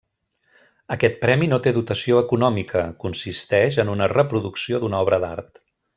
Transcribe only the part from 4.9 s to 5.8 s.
obra d'art.